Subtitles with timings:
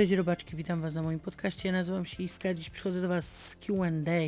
[0.00, 1.68] Cześć robaczki, witam Was na moim podcaście.
[1.68, 4.20] Ja nazywam się Iska, dziś przychodzę do Was z Q&A.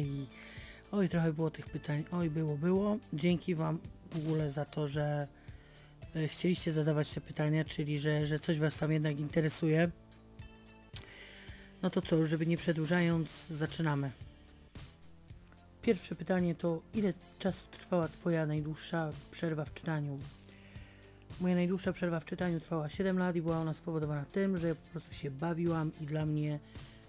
[0.93, 2.99] Oj, trochę było tych pytań, oj, było, było.
[3.13, 3.79] Dzięki Wam
[4.11, 5.29] w ogóle za to, że
[6.17, 9.91] e, chcieliście zadawać te pytania, czyli że, że coś Was tam jednak interesuje.
[11.83, 14.11] No to co, żeby nie przedłużając, zaczynamy.
[15.83, 20.19] Pierwsze pytanie to, ile czasu trwała Twoja najdłuższa przerwa w czytaniu?
[21.41, 24.91] Moja najdłuższa przerwa w czytaniu trwała 7 lat i była ona spowodowana tym, że po
[24.91, 26.59] prostu się bawiłam i dla mnie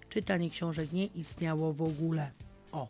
[0.08, 2.30] czytanie książek nie istniało w ogóle.
[2.72, 2.88] O.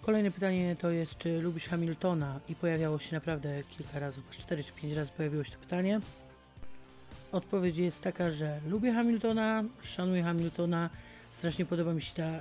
[0.00, 2.40] Kolejne pytanie to jest, czy lubisz Hamiltona?
[2.48, 6.00] I pojawiało się naprawdę kilka razy, chyba 4 czy 5 razy pojawiło się to pytanie.
[7.32, 10.90] Odpowiedź jest taka, że lubię Hamiltona, szanuję Hamiltona,
[11.32, 12.40] strasznie podoba mi się ta, e,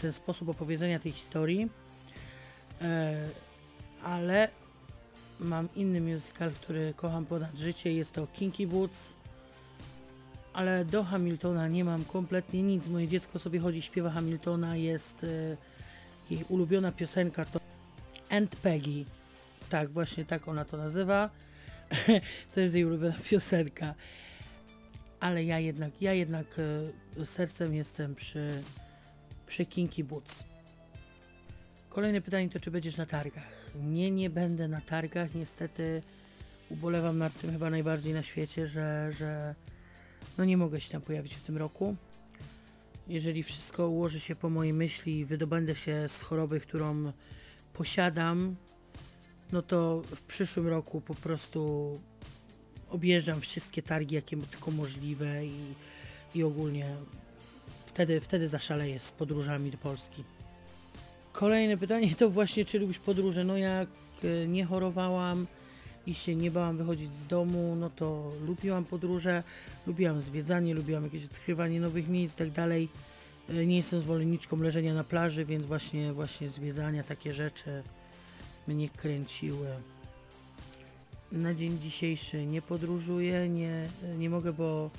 [0.00, 1.68] ten sposób opowiedzenia tej historii,
[2.82, 3.28] e,
[4.04, 4.48] ale
[5.40, 9.14] mam inny musical, który kocham ponad życie, jest to Kinky Boots,
[10.52, 12.88] ale do Hamiltona nie mam kompletnie nic.
[12.88, 15.56] Moje dziecko sobie chodzi, śpiewa Hamiltona, jest e,
[16.30, 17.60] jej ulubiona piosenka to
[18.30, 19.04] And Peggy.
[19.70, 21.30] Tak, właśnie tak ona to nazywa.
[22.54, 23.94] to jest jej ulubiona piosenka.
[25.20, 26.46] Ale ja jednak, ja jednak
[27.18, 28.62] e, sercem jestem przy,
[29.46, 30.44] przy Kinky Boots.
[31.88, 33.59] Kolejne pytanie to, czy będziesz na targach?
[33.74, 35.34] Nie, nie będę na targach.
[35.34, 36.02] Niestety
[36.70, 39.54] ubolewam nad tym chyba najbardziej na świecie, że, że
[40.38, 41.96] no nie mogę się tam pojawić w tym roku.
[43.08, 47.12] Jeżeli wszystko ułoży się po mojej myśli i wydobędę się z choroby, którą
[47.72, 48.56] posiadam,
[49.52, 52.00] no to w przyszłym roku po prostu
[52.90, 55.74] objeżdżam wszystkie targi, jakie tylko możliwe i,
[56.34, 56.96] i ogólnie
[57.86, 60.24] wtedy, wtedy zaszaleję z podróżami do Polski.
[61.32, 63.44] Kolejne pytanie to właśnie, czy lubisz podróże?
[63.44, 63.88] No jak
[64.24, 65.46] e, nie chorowałam
[66.06, 69.42] i się nie bałam wychodzić z domu, no to lubiłam podróże,
[69.86, 72.88] lubiłam zwiedzanie, lubiłam jakieś odkrywanie nowych miejsc i tak dalej.
[73.48, 77.82] E, nie jestem zwolenniczką leżenia na plaży, więc właśnie, właśnie zwiedzania, takie rzeczy
[78.66, 79.68] mnie kręciły.
[81.32, 83.88] Na dzień dzisiejszy nie podróżuję, nie,
[84.18, 84.90] nie mogę, bo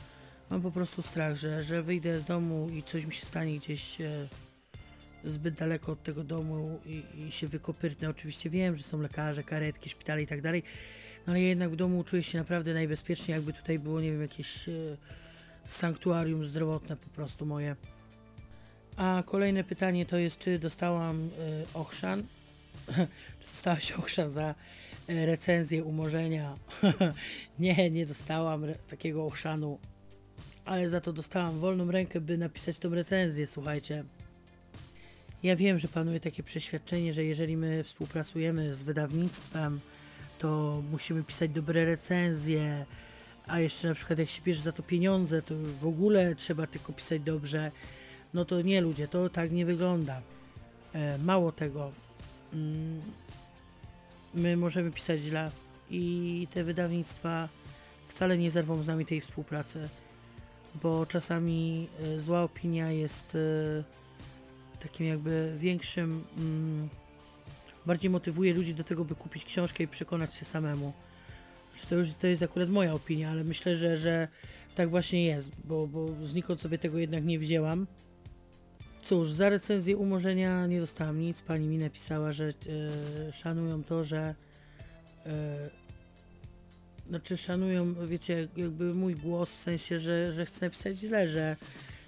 [0.50, 4.02] mam po prostu strach, że, że wyjdę z domu i coś mi się stanie gdzieś
[4.02, 4.28] e,
[5.26, 8.09] zbyt daleko od tego domu i, i się wykopyrtnę.
[8.09, 10.64] Oczywiście wiem, że są lekarze, karetki, szpitale i tak dalej,
[11.28, 14.70] no ale jednak w domu czuję się naprawdę najbezpieczniej, jakby tutaj było, nie wiem, jakieś
[14.70, 14.72] e,
[15.66, 17.76] sanktuarium zdrowotne po prostu moje.
[18.98, 22.24] A kolejne pytanie to jest, czy dostałam e, ochrzan?
[23.40, 24.56] czy dostałaś ochrzan za
[25.08, 26.56] e, recenzję umorzenia?
[27.59, 29.80] nie, nie dostałam takiego ochrzanu,
[30.66, 34.03] ale za to dostałam wolną rękę, by napisać tą recenzję, słuchajcie.
[35.44, 39.79] Ja wiem, że panuje takie przeświadczenie, że jeżeli my współpracujemy z wydawnictwem,
[40.40, 42.85] to musimy pisać dobre recenzje,
[43.47, 46.68] a jeszcze na przykład jak się bierze za to pieniądze, to już w ogóle trzeba
[46.68, 47.72] tylko pisać dobrze.
[48.34, 50.22] No to nie ludzie, to tak nie wygląda.
[50.94, 51.91] E, mało tego,
[52.53, 53.02] mm,
[54.34, 55.52] my możemy pisać źle
[55.90, 57.50] i te wydawnictwa
[58.08, 59.90] wcale nie zerwą z nami tej współpracy,
[60.84, 63.84] bo czasami e, zła opinia jest e,
[64.84, 66.90] takim jakby większym, mm,
[67.86, 70.94] bardziej motywuje ludzi do tego, by kupić książkę i przekonać się samemu.
[71.90, 74.28] To już to jest akurat moja opinia, ale myślę, że, że
[74.75, 77.88] tak właśnie jest, bo, bo znikąd sobie tego jednak nie wzięłam.
[79.02, 81.41] Cóż, za recenzję umorzenia nie dostałam nic.
[81.41, 84.36] Pani mi napisała, że e, szanują to, że
[85.25, 85.70] e,
[87.09, 91.56] znaczy szanują, wiecie, jakby mój głos, w sensie, że, że chcę napisać źle, że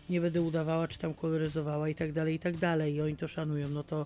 [0.09, 2.93] nie będę udawała, czy tam koloryzowała i tak dalej, i tak dalej.
[2.93, 4.05] I oni to szanują, no to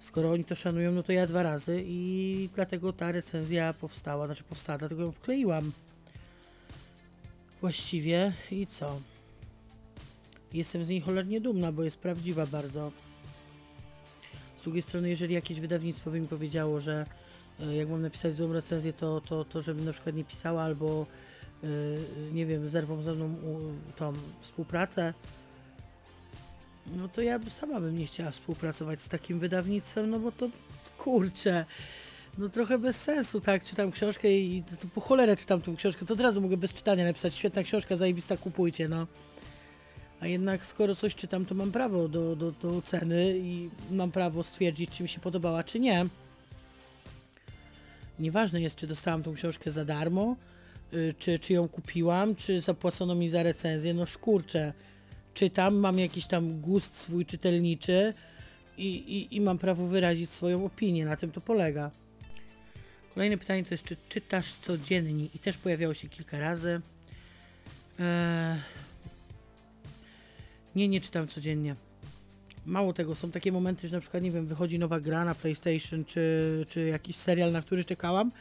[0.00, 4.44] skoro oni to szanują, no to ja dwa razy i dlatego ta recenzja powstała, znaczy
[4.44, 5.72] powstała, dlatego ją wkleiłam.
[7.60, 9.00] Właściwie i co?
[10.52, 12.92] Jestem z niej cholernie dumna, bo jest prawdziwa bardzo.
[14.58, 17.06] Z drugiej strony, jeżeli jakieś wydawnictwo by mi powiedziało, że
[17.60, 21.06] e, jak mam napisać złą recenzję, to, to, to żebym na przykład nie pisała albo
[21.62, 21.68] yy,
[22.32, 23.34] nie wiem, zerwą ze mną
[23.96, 25.14] tą współpracę,
[26.96, 30.48] no to ja sama bym nie chciała współpracować z takim wydawnictwem, no bo to
[30.98, 31.64] kurczę,
[32.38, 33.64] no trochę bez sensu, tak?
[33.64, 37.04] Czytam książkę i to, po cholerę czytam tą książkę, to od razu mogę bez czytania
[37.04, 39.06] napisać, świetna książka, zajebista, kupujcie, no.
[40.20, 44.42] A jednak skoro coś czytam, to mam prawo do, do, do oceny i mam prawo
[44.42, 46.06] stwierdzić, czy mi się podobała, czy nie.
[48.18, 50.36] Nieważne jest, czy dostałam tą książkę za darmo,
[50.94, 54.72] y, czy, czy ją kupiłam, czy zapłacono mi za recenzję, no szkurczę
[55.36, 58.14] czytam, mam jakiś tam gust swój czytelniczy
[58.78, 61.04] i, i, i mam prawo wyrazić swoją opinię.
[61.04, 61.90] Na tym to polega.
[63.14, 65.24] Kolejne pytanie to jest, czy czytasz codziennie?
[65.34, 66.80] I też pojawiało się kilka razy.
[67.98, 68.60] Eee,
[70.74, 71.76] nie, nie czytam codziennie.
[72.66, 76.04] Mało tego, są takie momenty, że na przykład, nie wiem, wychodzi nowa gra na PlayStation,
[76.04, 78.32] czy, czy jakiś serial, na który czekałam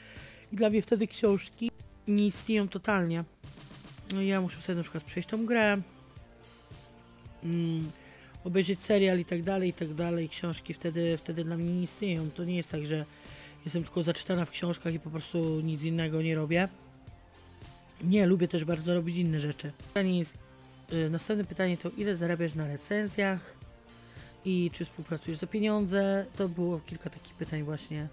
[0.51, 1.71] i dla mnie wtedy książki
[2.07, 3.23] nie istnieją totalnie.
[4.13, 5.81] No i ja muszę wtedy na przykład przejść tą grę,
[7.45, 7.91] mm,
[8.43, 10.29] obejrzeć serial i tak dalej, i tak dalej.
[10.29, 12.31] Książki wtedy, wtedy dla mnie nie istnieją.
[12.31, 13.05] To nie jest tak, że
[13.65, 16.67] jestem tylko zaczytana w książkach i po prostu nic innego nie robię.
[18.03, 19.71] Nie, lubię też bardzo robić inne rzeczy.
[19.87, 20.33] Pytanie jest,
[20.93, 23.55] y, następne pytanie to ile zarabiasz na recenzjach
[24.45, 26.25] i czy współpracujesz za pieniądze?
[26.37, 28.07] To było kilka takich pytań właśnie.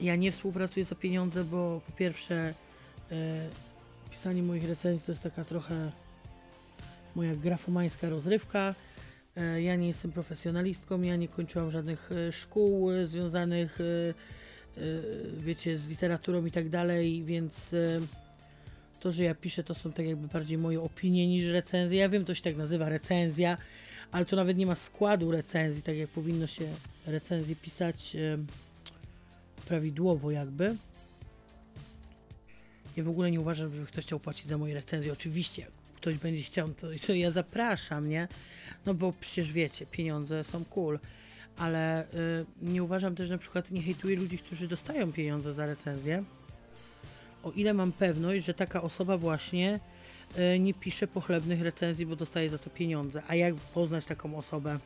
[0.00, 2.54] Ja nie współpracuję za pieniądze, bo po pierwsze
[3.12, 3.14] y,
[4.10, 5.92] pisanie moich recenzji to jest taka trochę
[7.18, 8.74] moja grafomańska rozrywka.
[9.36, 13.78] E, Ja nie jestem profesjonalistką, ja nie kończyłam żadnych e, szkół e, związanych,
[15.38, 17.74] wiecie, z literaturą i tak dalej, więc
[19.00, 21.98] to, że ja piszę, to są tak jakby bardziej moje opinie niż recenzje.
[21.98, 23.56] Ja wiem, to się tak nazywa recenzja,
[24.12, 26.68] ale to nawet nie ma składu recenzji, tak jak powinno się
[27.06, 28.16] recenzje pisać
[29.68, 30.76] prawidłowo jakby.
[32.96, 35.12] Ja w ogóle nie uważam, żeby ktoś chciał płacić za moje recenzje.
[35.12, 35.66] Oczywiście,
[36.08, 36.68] ktoś będzie chciał,
[37.06, 38.28] to, ja zapraszam, nie?
[38.86, 40.98] No bo przecież wiecie, pieniądze są cool,
[41.56, 42.06] ale y,
[42.62, 46.24] nie uważam też na przykład, nie hejtuję ludzi, którzy dostają pieniądze za recenzję.
[47.42, 49.80] O ile mam pewność, że taka osoba właśnie
[50.54, 53.22] y, nie pisze pochlebnych recenzji, bo dostaje za to pieniądze.
[53.28, 54.78] A jak poznać taką osobę?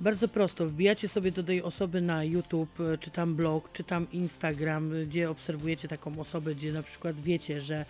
[0.00, 4.06] Bardzo prosto, wbijacie sobie do tej osoby na YouTube, y, czy tam blog, czy tam
[4.12, 7.86] Instagram, y, gdzie obserwujecie taką osobę, gdzie na przykład wiecie, że,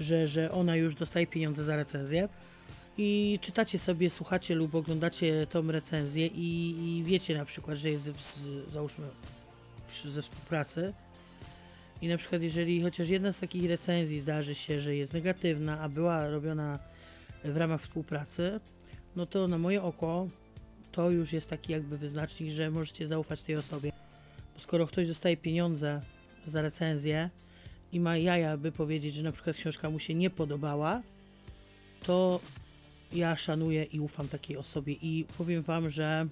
[0.00, 2.28] że, że ona już dostaje pieniądze za recenzję
[2.98, 8.04] i czytacie sobie, słuchacie lub oglądacie tą recenzję i, i wiecie na przykład, że jest
[8.04, 9.06] z, załóżmy
[10.04, 10.92] ze współpracy.
[12.02, 15.88] I na przykład jeżeli chociaż jedna z takich recenzji zdarzy się, że jest negatywna, a
[15.88, 16.78] była robiona
[17.44, 18.60] w ramach współpracy,
[19.16, 20.28] no to na moje oko
[20.92, 23.92] to już jest taki jakby wyznacznik, że możecie zaufać tej osobie.
[24.54, 26.00] Bo skoro ktoś dostaje pieniądze
[26.46, 27.30] za recenzję
[27.92, 31.02] i ma jaja, by powiedzieć, że na przykład książka mu się nie podobała,
[32.02, 32.40] to
[33.12, 36.26] ja szanuję i ufam takiej osobie i powiem wam, że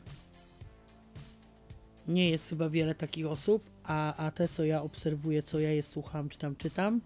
[2.08, 5.82] nie jest chyba wiele takich osób, a, a te co ja obserwuję, co ja je
[5.82, 7.00] słucham, czy tam czytam,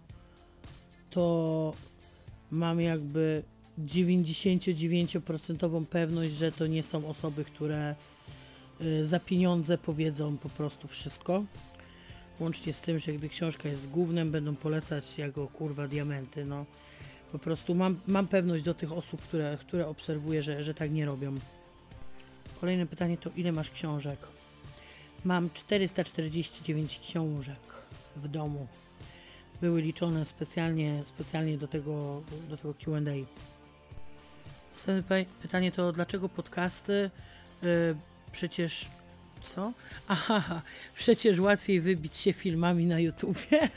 [1.10, 1.74] to
[2.50, 3.42] mam jakby
[3.78, 7.94] 99% pewność, że to nie są osoby, które
[8.80, 11.44] y, za pieniądze powiedzą po prostu wszystko.
[12.40, 16.64] Łącznie z tym, że gdy książka jest głównym, będą polecać jako kurwa diamenty, no.
[17.32, 21.06] Po prostu mam, mam pewność do tych osób, które, które obserwuję, że, że tak nie
[21.06, 21.38] robią.
[22.60, 24.18] Kolejne pytanie to ile masz książek?
[25.24, 27.58] Mam 449 książek
[28.16, 28.66] w domu.
[29.60, 33.51] Były liczone specjalnie, specjalnie do tego, do tego Q&A.
[34.72, 37.10] Następne pytanie to dlaczego podcasty?
[37.62, 37.96] Yy,
[38.32, 38.88] przecież
[39.42, 39.72] co?
[40.08, 40.62] Aha,
[40.94, 43.68] przecież łatwiej wybić się filmami na YouTubie.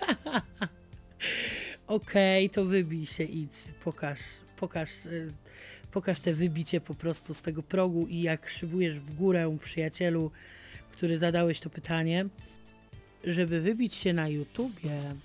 [1.88, 3.54] Okej, to wybij się, idź,
[3.84, 4.20] pokaż,
[4.58, 5.32] pokaż, y,
[5.92, 10.32] pokaż te wybicie po prostu z tego progu i jak szybujesz w górę, przyjacielu,
[10.92, 12.26] który zadałeś to pytanie,
[13.24, 15.16] żeby wybić się na YouTubie,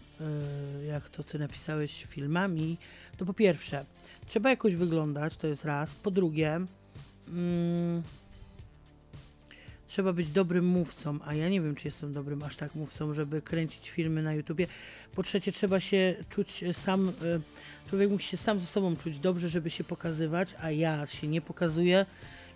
[0.87, 2.79] jak to ty napisałeś filmami,
[3.17, 3.85] to po pierwsze,
[4.27, 5.95] trzeba jakoś wyglądać, to jest raz.
[5.95, 6.61] Po drugie,
[7.29, 8.03] mm,
[9.87, 13.43] trzeba być dobrym mówcą, a ja nie wiem, czy jestem dobrym aż tak mówcą, żeby
[13.43, 14.67] kręcić filmy na YouTubie.
[15.15, 17.41] Po trzecie, trzeba się czuć sam, y,
[17.89, 21.41] człowiek musi się sam ze sobą czuć dobrze, żeby się pokazywać, a ja się nie
[21.41, 22.07] pokazuję.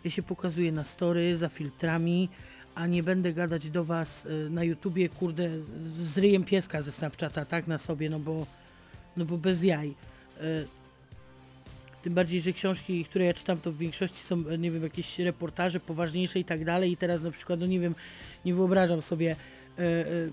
[0.05, 2.29] Ja się pokazuję na story, za filtrami,
[2.75, 5.51] a nie będę gadać do Was y, na YouTubie, kurde,
[5.99, 8.47] z, ryjem pieska ze Snapchata, tak, na sobie, no bo,
[9.17, 9.89] no bo bez jaj.
[9.89, 9.95] Y,
[12.03, 15.19] tym bardziej, że książki, które ja czytam, to w większości są, e, nie wiem, jakieś
[15.19, 16.93] reportaże poważniejsze i tak dalej.
[16.93, 17.95] I teraz na przykład, no nie wiem,
[18.45, 19.37] nie wyobrażam sobie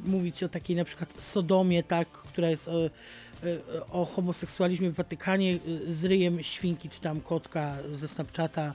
[0.05, 2.89] mówić o takiej na przykład Sodomie, tak, która jest e,
[3.91, 5.57] o homoseksualizmie w Watykanie
[5.87, 8.73] z ryjem świnki czy tam kotka ze Snapchata,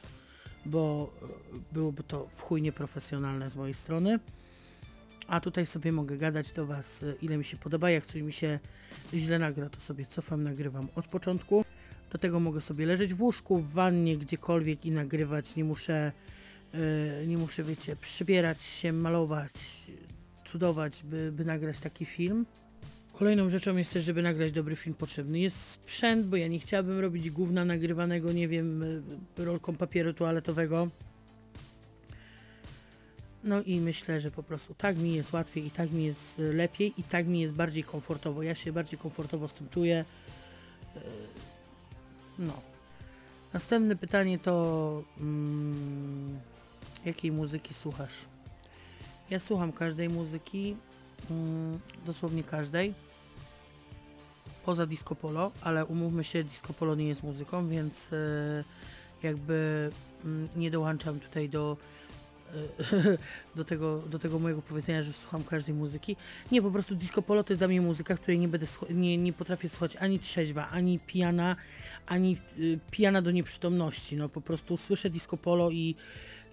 [0.66, 1.26] bo e,
[1.72, 4.18] byłoby to w chuj nieprofesjonalne z mojej strony.
[5.28, 7.90] A tutaj sobie mogę gadać do Was, e, ile mi się podoba.
[7.90, 8.58] Jak coś mi się
[9.14, 11.64] źle nagra, to sobie cofam, nagrywam od początku.
[12.12, 15.56] Do tego mogę sobie leżeć w łóżku, w wannie, gdziekolwiek i nagrywać.
[15.56, 16.12] Nie muszę,
[16.74, 19.52] e, nie muszę, wiecie, przybierać się, malować,
[20.44, 22.46] cudować, by, by nagrać taki film.
[23.18, 25.38] Kolejną rzeczą jest też, żeby nagrać dobry film potrzebny.
[25.38, 28.82] Jest sprzęt, bo ja nie chciałabym robić gówna nagrywanego, nie wiem,
[29.38, 30.88] e, rolką papieru toaletowego.
[33.44, 36.42] No i myślę, że po prostu tak mi jest łatwiej i tak mi jest e,
[36.42, 38.42] lepiej i tak mi jest bardziej komfortowo.
[38.42, 40.04] Ja się bardziej komfortowo z tym czuję.
[40.96, 41.00] E,
[42.38, 42.60] No.
[43.52, 46.40] Następne pytanie to mm,
[47.04, 48.24] jakiej muzyki słuchasz?
[49.30, 50.76] Ja słucham każdej muzyki,
[51.30, 53.05] mm, dosłownie każdej.
[54.66, 58.64] Poza disco polo, ale umówmy się, disco polo nie jest muzyką, więc e,
[59.22, 59.90] jakby
[60.24, 61.76] mm, nie dołączam tutaj do
[62.82, 63.16] e,
[63.56, 66.16] do tego, do tego mojego powiedzenia, że słucham każdej muzyki.
[66.52, 69.32] Nie, po prostu disco polo to jest dla mnie muzyka, której nie będę nie, nie
[69.32, 71.56] potrafię słuchać ani trzeźwa, ani pijana,
[72.06, 74.16] ani y, pijana do nieprzytomności.
[74.16, 75.94] No po prostu słyszę disco polo i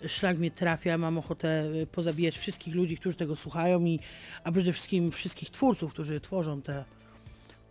[0.08, 4.00] szlak mnie trafia, mam ochotę y, pozabijać wszystkich ludzi, którzy tego słuchają i
[4.44, 6.84] a przede wszystkim wszystkich twórców, którzy tworzą te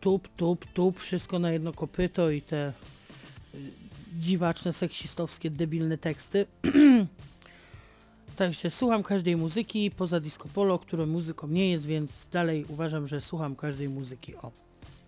[0.03, 2.73] tup, tup, tup, wszystko na jedno kopyto i te
[3.55, 3.59] y,
[4.19, 6.47] dziwaczne, seksistowskie, debilne teksty.
[8.37, 13.21] Także słucham każdej muzyki, poza disco polo, które muzyką nie jest, więc dalej uważam, że
[13.21, 14.37] słucham każdej muzyki.
[14.37, 14.51] O,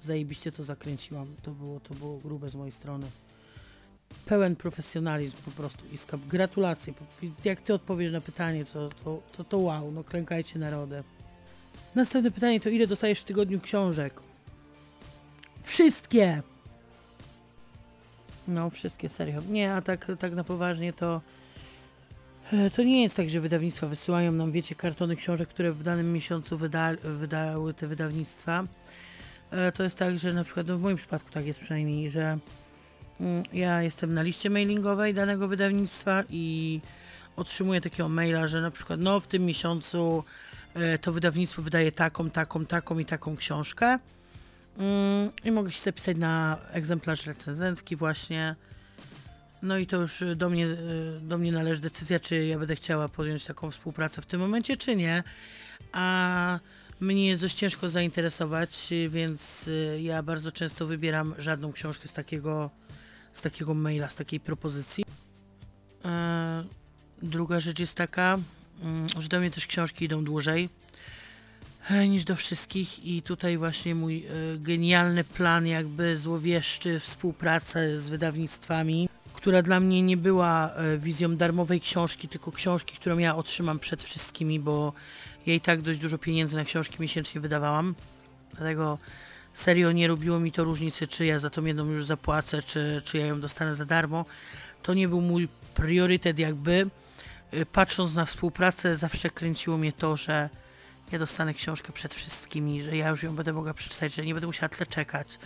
[0.03, 1.27] zajebiście to zakręciłam.
[1.43, 3.07] To było, to było grube z mojej strony.
[4.27, 5.85] Pełen profesjonalizm po prostu.
[6.29, 6.95] Gratulacje.
[7.45, 11.05] Jak ty odpowiesz na pytanie, to, to, to, to wow, no klękajcie narodę.
[11.95, 14.21] Następne pytanie to ile dostajesz w tygodniu książek?
[15.65, 16.43] Wszystkie!
[18.49, 19.43] No, wszystkie, serio.
[19.51, 21.21] Nie, a tak, tak na poważnie to...
[22.53, 26.13] e, To nie jest tak, że wydawnictwa wysyłają nam, wiecie, kartony książek, które w danym
[26.13, 28.65] miesiącu wyda, wydały te wydawnictwa.
[29.51, 32.39] E, To jest tak, że na przykład, no w moim przypadku tak jest przynajmniej, że
[33.21, 36.81] mm, ja jestem na liście mailingowej danego wydawnictwa i
[37.37, 40.25] otrzymuję takiego maila, że na przykład no w tym miesiącu
[40.75, 43.99] e, to wydawnictwo wydaje taką, taką, taką i taką książkę.
[44.79, 48.57] Mm, I mogę się zapisać na egzemplarz recenzencki właśnie.
[49.63, 52.77] No i to już y, do mnie, y, do mnie należy decyzja, czy ja będę
[52.77, 55.23] chciała podjąć taką współpracę w tym momencie, czy nie.
[55.93, 56.59] A
[57.01, 62.71] mnie jest dość ciężko zainteresować, y, więc ja bardzo często wybieram żadną książkę z takiego,
[63.33, 65.05] z takiego maila, z takiej propozycji.
[66.05, 66.65] E,
[67.23, 68.39] druga rzecz jest taka,
[68.83, 70.69] mm, że do mnie też książki idą dłużej
[71.91, 79.09] niż do wszystkich i tutaj właśnie mój e, genialny plan jakby złowieszczy współpracę z wydawnictwami,
[79.33, 84.03] która dla mnie nie była e, wizją darmowej książki, tylko książki, którą ja otrzymam przed
[84.03, 84.93] wszystkimi, bo
[85.47, 87.95] i tak dość dużo pieniędzy na książki miesięcznie wydawałam.
[88.51, 88.99] Dlatego
[89.55, 93.19] serio nie robiło mi to różnicy, czy ja za tą jedną już zapłacę, czy, czy
[93.19, 94.25] ja ją dostanę za darmo.
[94.83, 96.91] To nie był mój priorytet jakby.
[97.73, 100.49] Patrząc na współpracę, zawsze kręciło mnie to, że
[101.15, 104.47] ja dostanę książkę przed wszystkimi, że ja już ją będę mogła przeczytać, że nie będę
[104.47, 105.39] musiała tyle czekać.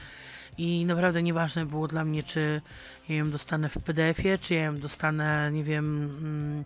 [0.59, 2.61] I naprawdę nieważne było dla mnie, czy
[3.09, 6.65] ja ją dostanę w PDF-ie, czy ja ją dostanę, nie wiem, mm,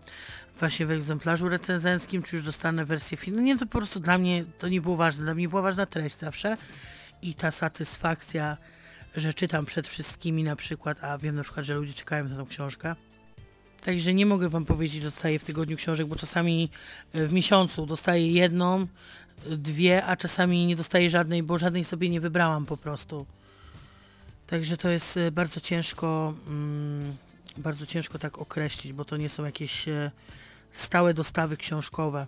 [0.58, 3.46] właśnie w egzemplarzu recenzenckim, czy już dostanę wersję finalną.
[3.46, 5.24] Nie, to po prostu dla mnie to nie było ważne.
[5.24, 6.56] Dla mnie była ważna treść zawsze
[7.22, 8.56] i ta satysfakcja,
[9.16, 12.46] że czytam przed wszystkimi na przykład, a wiem na przykład, że ludzie czekają na tą
[12.46, 12.94] książkę.
[13.84, 16.70] Także nie mogę wam powiedzieć, dostaję w tygodniu książek, bo czasami
[17.12, 18.86] e, w miesiącu dostaję jedną,
[19.46, 23.26] dwie, a czasami nie dostaję żadnej, bo żadnej sobie nie wybrałam po prostu.
[24.46, 27.16] Także to jest e, bardzo ciężko, mm,
[27.56, 30.10] bardzo ciężko tak określić, bo to nie są jakieś e,
[30.70, 32.26] stałe dostawy książkowe.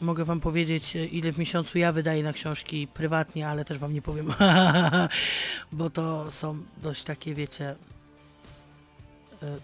[0.00, 4.02] Mogę wam powiedzieć, ile w miesiącu ja wydaję na książki prywatnie, ale też wam nie
[4.02, 4.34] powiem,
[5.72, 7.76] bo to są dość takie, wiecie,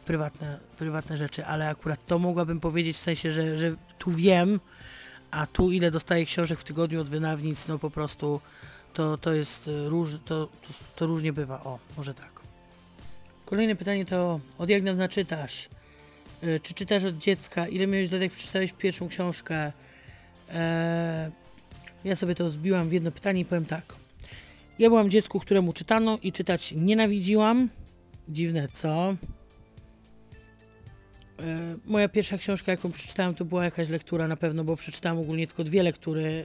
[0.04, 4.60] prywatne, prywatne rzeczy, ale akurat to mogłabym powiedzieć w sensie, że, że tu wiem,
[5.30, 8.40] a tu ile dostaję książek w tygodniu od wydawnictw, no po prostu
[8.94, 11.64] to, to jest e, róż, to, to, to różnie bywa.
[11.64, 12.40] O, może tak.
[13.44, 15.68] Kolejne pytanie to od jak dawna czytasz?
[16.42, 17.68] E, Czy czytasz od dziecka?
[17.68, 19.72] Ile miałeś lat, jak przeczytałeś pierwszą książkę?
[20.54, 21.30] Eee,
[22.04, 23.94] ja sobie to zbiłam w jedno pytanie i powiem tak.
[24.78, 27.68] Ja byłam dziecku, któremu czytano i czytać nienawidziłam.
[28.28, 29.14] Dziwne, co?
[31.38, 35.46] E, moja pierwsza książka, jaką przeczytałam, to była jakaś lektura na pewno, bo przeczytałam ogólnie
[35.46, 36.44] tylko dwie lektury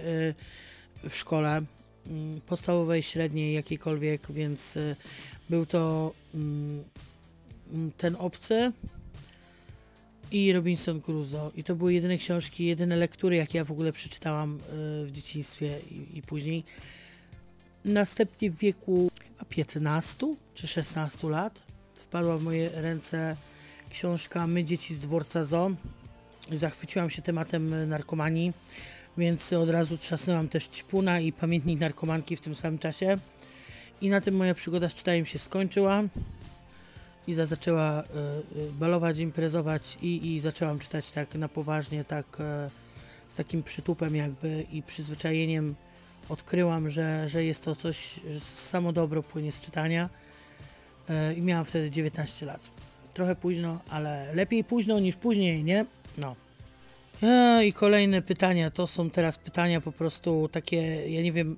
[1.04, 1.62] e, w szkole
[2.08, 4.96] mm, podstawowej, średniej, jakiejkolwiek, więc e,
[5.50, 6.84] był to mm,
[7.74, 8.72] mm, ten obcy
[10.32, 11.52] i Robinson Crusoe.
[11.56, 14.60] I to były jedyne książki, jedyne lektury, jakie ja w ogóle przeczytałam
[15.06, 16.64] w dzieciństwie i, i później.
[17.86, 21.62] Następnie w wieku chyba 15 czy 16 lat
[21.94, 23.36] wpadła w moje ręce
[23.90, 25.72] książka My dzieci z dworca Zo.
[26.54, 28.54] Zachwyciłam się tematem narkomanii,
[29.18, 33.18] więc od razu trzasnęłam też Ćpuna i Pamiętnik Narkomanki w tym samym czasie.
[34.02, 36.04] I na tym moja przygoda z czytaniem się skończyła.
[37.28, 38.04] Iza zaczęła e, e,
[38.72, 42.70] balować, imprezować i, i zaczęłam czytać tak na poważnie, tak e,
[43.30, 45.76] z takim przytupem jakby i przyzwyczajeniem
[46.30, 50.10] odkryłam, że, że jest to coś, że samo dobro płynie z czytania.
[51.38, 52.79] i miałam wtedy 19 lat.
[53.14, 55.86] Trochę późno, ale lepiej późno niż później, nie?
[56.18, 56.36] No.
[57.24, 61.58] E, I kolejne pytania, to są teraz pytania po prostu takie, ja nie wiem,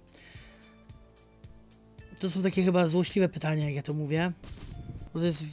[2.19, 4.31] to są takie chyba złośliwe pytania, jak ja to mówię.
[5.13, 5.43] Bo to jest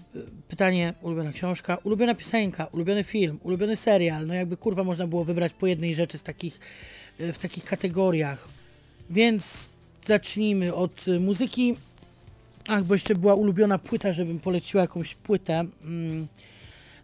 [0.48, 4.26] pytanie, ulubiona książka, ulubiona piosenka, ulubiony film, ulubiony serial.
[4.26, 6.60] No jakby kurwa można było wybrać po jednej rzeczy z takich,
[7.18, 8.48] e, w takich kategoriach.
[9.10, 9.68] Więc
[10.06, 11.76] zacznijmy od muzyki.
[12.70, 15.64] Ach, bo jeszcze była ulubiona płyta, żebym poleciła jakąś płytę.
[15.84, 16.28] Mm,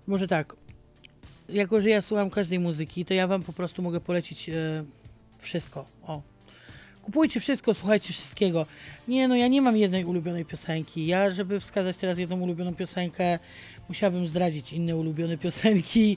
[0.06, 0.56] może tak.
[1.48, 4.84] Jako, że ja słucham każdej muzyki, to ja wam po prostu mogę polecić e,
[5.38, 5.84] wszystko.
[6.02, 6.22] O,
[7.02, 8.66] Kupujcie wszystko, słuchajcie wszystkiego.
[9.08, 11.06] Nie, no ja nie mam jednej ulubionej piosenki.
[11.06, 13.38] Ja, żeby wskazać teraz jedną ulubioną piosenkę,
[13.88, 16.16] musiałbym zdradzić inne ulubione piosenki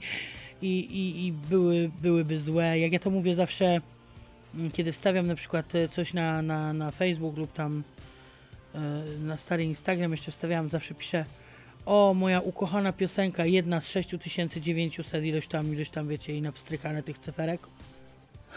[0.62, 2.78] i, i, i były, byłyby złe.
[2.78, 3.80] Jak ja to mówię zawsze,
[4.54, 7.82] mm, kiedy wstawiam na przykład e, coś na, na, na Facebook lub tam
[9.20, 11.24] na stary Instagram jeszcze wstawiam, zawsze piszę
[11.88, 17.18] o, moja ukochana piosenka, jedna z 6900 ilość tam, ilość tam, wiecie, i napstrykane tych
[17.18, 17.60] cyferek.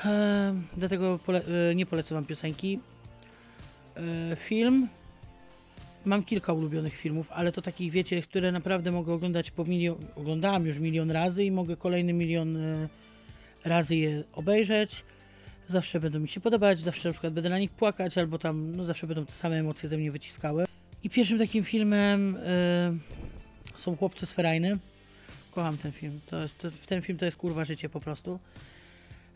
[0.06, 2.80] E, dlatego pole e, nie polecam wam piosenki.
[3.96, 4.88] E, film.
[6.06, 9.96] Mam kilka ulubionych filmów, ale to takich, wiecie, które naprawdę mogę oglądać po milion...
[10.16, 12.90] Oglądałam już milion razy i mogę kolejny milion e,
[13.66, 15.04] razy je obejrzeć.
[15.72, 18.86] Zawsze będą mi się podobać, zawsze na przykład będę na nich płakać, albo tam, no
[18.86, 20.66] zawsze będą te same emocje ze mnie wyciskały.
[21.04, 22.98] I pierwszym takim filmem e,
[23.76, 24.78] są Chłopcy z Ferajny.
[25.52, 26.20] Kocham ten film.
[26.26, 28.40] To jest, to, ten film to jest kurwa życie po prostu.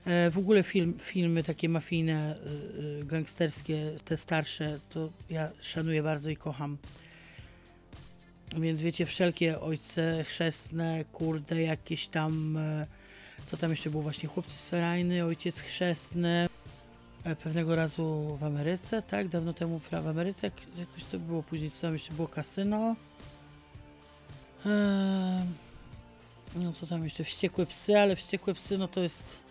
[0.05, 6.03] E, w ogóle film, filmy takie mafijne, y, y, gangsterskie, te starsze, to ja szanuję
[6.03, 6.77] bardzo i kocham.
[8.57, 12.59] Więc wiecie, wszelkie ojce chrzestne, kurde, jakieś tam,
[13.45, 16.47] co tam jeszcze było właśnie, chłopcy sferajny, ojciec chrzestny,
[17.23, 21.81] e, pewnego razu w Ameryce, tak, dawno temu w Ameryce, jakoś to było później, co
[21.81, 22.95] tam jeszcze było, kasyno.
[26.55, 29.45] No co tam jeszcze, wściekłe psy, ale wściekłe psy, no to jest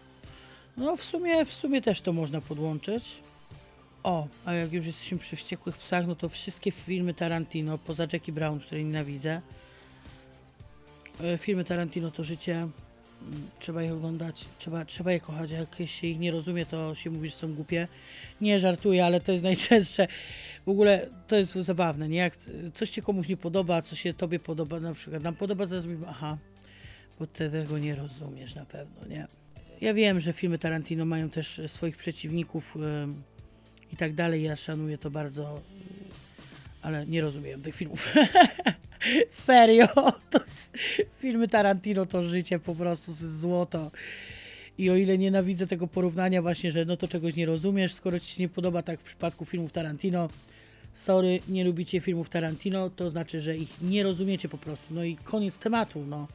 [0.77, 3.15] no w sumie, w sumie też to można podłączyć.
[4.03, 8.33] O, a jak już jesteśmy przy wściekłych psach, no to wszystkie filmy Tarantino, poza Jackie
[8.33, 9.41] Brown, której nienawidzę.
[11.21, 12.69] E, filmy Tarantino to życie.
[13.59, 15.51] Trzeba je oglądać, trzeba, trzeba je kochać.
[15.51, 17.89] Jak się ich nie rozumie, to się mówi, że są głupie.
[18.41, 20.09] Nie żartuję, ale to jest najczęstsze.
[20.67, 22.19] W ogóle to jest zabawne, nie?
[22.19, 22.37] Jak
[22.75, 26.07] coś się komuś nie podoba, co się tobie podoba, na przykład nam podoba, zaraz mówimy,
[26.09, 26.39] aha,
[27.19, 29.27] bo ty tego nie rozumiesz na pewno, nie?
[29.81, 32.77] Ja wiem, że filmy Tarantino mają też swoich przeciwników
[33.93, 34.43] i tak dalej.
[34.43, 35.61] Ja szanuję to bardzo,
[36.83, 38.09] ale nie rozumiem tych filmów.
[39.31, 39.89] Serio,
[40.31, 40.41] to
[41.21, 43.91] filmy Tarantino to życie po prostu, złoto.
[44.79, 48.35] I o ile nienawidzę tego porównania właśnie, że no to czegoś nie rozumiesz, skoro ci
[48.35, 50.29] się nie podoba tak w przypadku filmów Tarantino,
[50.95, 54.95] sorry, nie lubicie filmów Tarantino, to znaczy, że ich nie rozumiecie po prostu.
[54.95, 56.29] No i koniec tematu, no.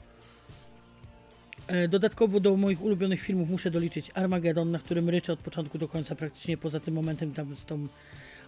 [1.68, 5.88] E, dodatkowo do moich ulubionych filmów muszę doliczyć Armageddon, na którym ryczę od początku do
[5.88, 7.88] końca praktycznie, poza tym momentem tam z tą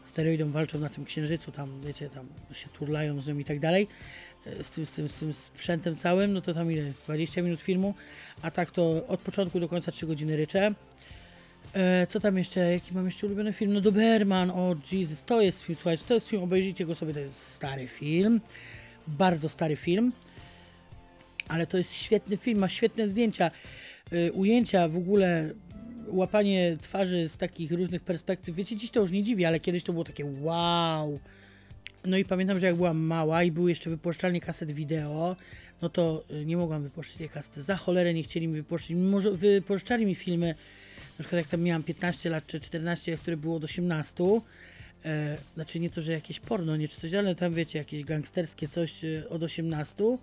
[0.04, 3.88] asteroidą walczą na tym księżycu, tam wiecie, tam się turlają z nią i tak dalej,
[4.46, 7.04] e, z tym, z tym, z tym sprzętem całym, no to tam ile jest?
[7.04, 7.94] 20 minut filmu,
[8.42, 10.74] a tak to od początku do końca 3 godziny ryczę.
[11.74, 12.72] E, co tam jeszcze?
[12.72, 13.74] Jaki mam jeszcze ulubiony film?
[13.74, 17.20] No Doberman, o Jesus, to jest film, słuchajcie, to jest film, obejrzyjcie go sobie, to
[17.20, 18.42] jest stary film,
[19.08, 20.12] bardzo stary film
[21.52, 23.52] ale to jest świetny film, ma świetne zdjęcia,
[24.14, 25.54] y, ujęcia, w ogóle
[26.08, 28.56] łapanie twarzy z takich różnych perspektyw.
[28.56, 31.20] Wiecie, dziś to już nie dziwi, ale kiedyś to było takie wow.
[32.06, 35.36] No i pamiętam, że jak byłam mała i były jeszcze wypuszczalnie kaset wideo,
[35.82, 37.62] no to y, nie mogłam wypuszczać tej kasety.
[37.62, 38.98] Za cholerę nie chcieli mi wypuszczać.
[38.98, 40.56] Może wypuszczali mi filmy,
[41.20, 44.24] na przykład jak tam miałam 15 lat czy 14, które było od 18.
[45.06, 48.68] E, znaczy nie to, że jakieś porno, nie czy coś, ale tam wiecie, jakieś gangsterskie
[48.68, 50.18] coś e, od 18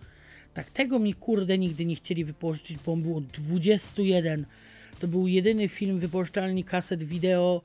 [0.54, 4.46] tak, tego mi kurde nigdy nie chcieli wypożyczyć, bo on był od 21.
[5.00, 7.62] To był jedyny film wypożyczalni kaset wideo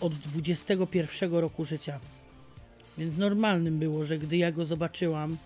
[0.00, 2.00] od 21 roku życia.
[2.98, 5.36] Więc normalnym było, że gdy ja go zobaczyłam,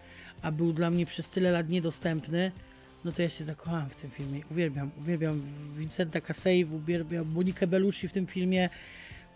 [0.42, 2.52] a był dla mnie przez tyle lat niedostępny,
[3.04, 4.40] no to ja się zakochałam w tym filmie.
[4.50, 5.42] Uwielbiam, uwielbiam
[5.76, 8.68] Vincenta Cassei, uwielbiam Monikę Belushi w tym filmie.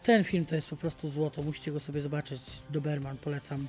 [0.03, 2.41] Ten film to jest po prostu złoto, musicie go sobie zobaczyć.
[2.71, 3.67] Doberman, polecam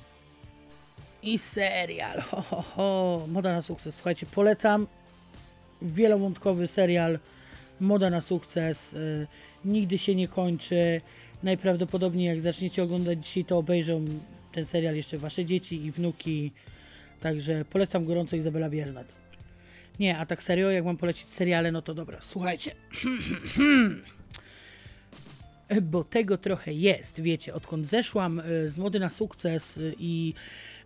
[1.22, 2.20] i serial.
[2.20, 3.26] Ho, ho, ho.
[3.28, 3.94] Moda na sukces.
[3.94, 4.86] Słuchajcie, polecam
[5.82, 7.18] wielowątkowy serial
[7.82, 8.92] Moda na sukces.
[8.92, 9.26] Y,
[9.64, 11.00] nigdy się nie kończy.
[11.42, 14.04] Najprawdopodobniej jak zaczniecie oglądać dzisiaj, to obejrzą
[14.52, 16.52] ten serial jeszcze wasze dzieci i wnuki.
[17.20, 19.06] Także polecam gorąco Izabela Biernat.
[20.00, 22.74] Nie, a tak serio, jak mam polecić seriale, no to dobra, słuchajcie.
[25.82, 30.34] Bo tego trochę jest, wiecie, odkąd zeszłam y, z mody na sukces y, i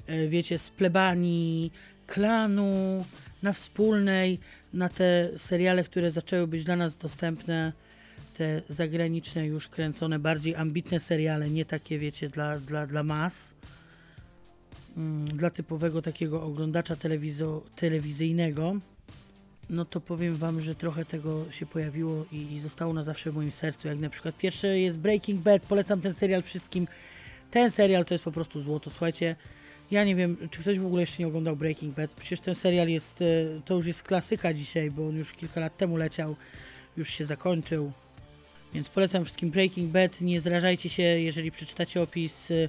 [0.07, 1.73] e, wiecie, z plebanii,
[2.07, 3.05] klanu,
[3.43, 4.39] na wspólnej,
[4.77, 7.73] na te seriale, które zaczęły być dla nas dostępne,
[8.37, 13.55] te zagraniczne już kręcone, bardziej ambitne seriale, nie takie, wiecie, dla, dla, dla mas,
[14.97, 18.77] mm, dla typowego takiego oglądacza telewizo, telewizyjnego,
[19.71, 23.35] no to powiem Wam, że trochę tego się pojawiło i, i zostało na zawsze w
[23.35, 23.89] moim sercu.
[23.89, 26.89] Jak na przykład pierwszy jest Breaking Bad, polecam ten serial wszystkim.
[27.51, 28.91] Ten serial to jest po prostu złoto.
[28.91, 29.37] Słuchajcie,
[29.91, 32.11] ja nie wiem, czy ktoś w ogóle jeszcze nie oglądał Breaking Bad.
[32.11, 33.25] Przecież ten serial jest, e,
[33.65, 36.37] to już jest klasyka dzisiaj, bo on już kilka lat temu leciał,
[36.97, 37.93] już się zakończył.
[38.75, 40.21] Więc polecam wszystkim Breaking Bad.
[40.21, 42.51] Nie zrażajcie się, jeżeli przeczytacie opis.
[42.51, 42.69] e,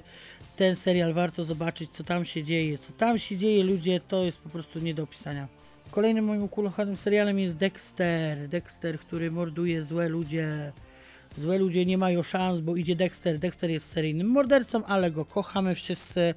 [0.56, 2.78] Ten serial warto zobaczyć, co tam się dzieje.
[2.78, 5.48] Co tam się dzieje, ludzie, to jest po prostu nie do opisania.
[5.90, 8.48] Kolejnym moim ukochanym serialem jest Dexter.
[8.48, 10.72] Dexter, który morduje złe ludzie.
[11.36, 13.38] Złe ludzie nie mają szans, bo idzie Dexter.
[13.38, 16.34] Dexter jest seryjnym mordercą, ale go kochamy wszyscy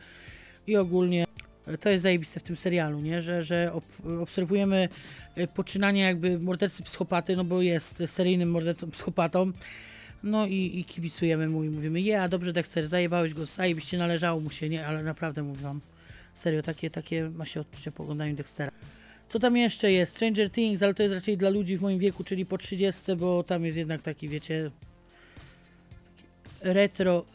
[0.67, 1.25] i ogólnie
[1.67, 3.21] e, to jest zajebiste w tym serialu, nie?
[3.21, 3.83] że, że ob
[4.21, 4.89] obserwujemy
[5.35, 9.51] e, poczynania jakby mordercy psychopaty, no bo jest seryjnym mordercą psychopatą.
[10.23, 14.49] No i, i kibicujemy mu i mówimy, ja dobrze Dexter, zajebałeś go, zajebiście należało mu
[14.49, 14.87] się, nie?
[14.87, 15.81] Ale naprawdę mówię wam,
[16.35, 18.71] serio, takie, takie ma się odczucia po oglądaniu Dextera.
[19.29, 20.15] Co tam jeszcze jest?
[20.15, 23.43] Stranger Things, ale to jest raczej dla ludzi w moim wieku, czyli po 30, bo
[23.43, 24.71] tam jest jednak taki, wiecie,
[26.61, 27.25] retro,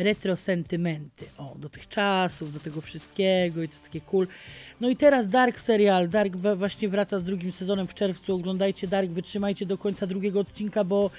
[0.00, 4.26] y, retro sentymenty, o, do tych czasów, do tego wszystkiego i to jest takie cool.
[4.80, 9.10] No i teraz Dark serial, Dark właśnie wraca z drugim sezonem w czerwcu, oglądajcie Dark,
[9.10, 11.10] wytrzymajcie do końca drugiego odcinka, bo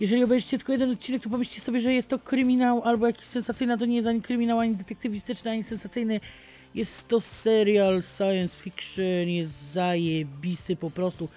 [0.00, 3.78] jeżeli obejrzycie tylko jeden odcinek, to pomyślcie sobie, że jest to kryminał albo jakiś sensacyjny,
[3.78, 6.20] to nie jest ani kryminał, ani detektywistyczny, ani sensacyjny.
[6.74, 11.28] Jest to serial science fiction, jest zajebisty po prostu.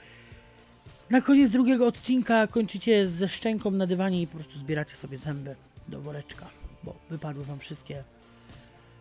[1.09, 5.55] Na koniec drugiego odcinka kończycie ze szczęką na dywanie i po prostu zbieracie sobie zęby
[5.88, 6.49] do woreczka,
[6.83, 8.03] bo wypadły wam wszystkie,